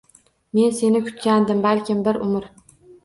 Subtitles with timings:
[0.59, 2.49] Men seni kutgandim balki bir umr